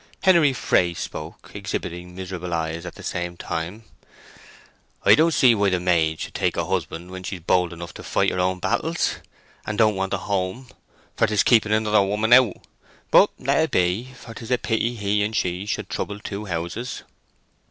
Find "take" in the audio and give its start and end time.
6.33-6.57